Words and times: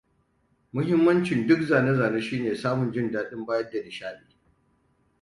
Mahimmancin 0.77 1.43
duk 1.51 1.61
zane-zane 1.73 2.21
shine 2.27 2.51
samun 2.61 2.91
jin 2.93 3.11
daɗin 3.11 3.45
bayar 3.45 3.69
da 3.71 3.79
nishaɗi. 3.83 4.25